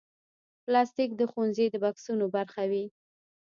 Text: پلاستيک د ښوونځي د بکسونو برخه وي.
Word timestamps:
پلاستيک 0.65 1.09
د 1.17 1.21
ښوونځي 1.31 1.65
د 1.71 1.75
بکسونو 1.83 2.25
برخه 2.35 2.63
وي. 2.71 2.85